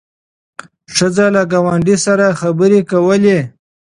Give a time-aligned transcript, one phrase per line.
[0.95, 3.39] ښځه له ګاونډۍ سره خبرې کولې.